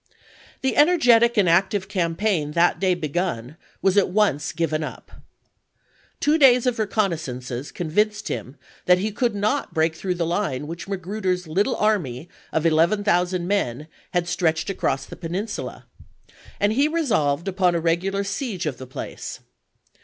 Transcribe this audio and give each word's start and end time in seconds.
The 0.61 0.75
energetic 0.77 1.37
and 1.37 1.47
active 1.47 1.87
campaign 1.87 2.53
that 2.53 2.79
day 2.79 2.95
begun 2.95 3.55
was 3.83 3.97
at 3.97 4.09
once 4.09 4.51
given 4.51 4.83
up. 4.83 5.11
Two 6.19 6.39
days 6.39 6.65
of 6.65 6.77
reconnaissances 6.79 7.71
convinced 7.71 8.27
him 8.27 8.55
that 8.87 8.97
he 8.97 9.11
could 9.11 9.35
not 9.35 9.75
break 9.75 9.93
through 9.93 10.15
the 10.15 10.25
hue 10.25 10.65
which 10.65 10.87
Magru 10.87 11.21
der's 11.21 11.45
little 11.45 11.75
army 11.75 12.29
of 12.51 12.65
11,000 12.65 13.45
men 13.47 13.87
had 14.11 14.27
stretched 14.27 14.71
across 14.71 15.05
the 15.05 15.15
Peninsula, 15.15 15.85
and 16.59 16.73
he 16.73 16.87
resolved 16.87 17.47
upon 17.47 17.75
a 17.75 17.79
regular 17.79 18.23
siege 18.23 18.65
of 18.65 18.77
the 18.79 18.87
place. 18.87 19.39